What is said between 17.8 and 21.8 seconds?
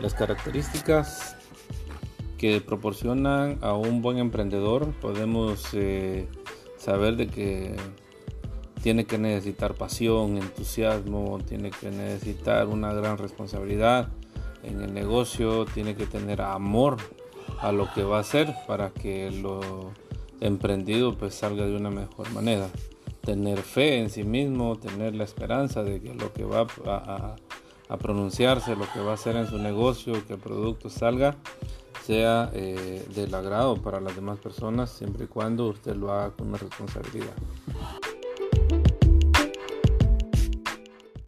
que va a hacer para que lo emprendido pues salga de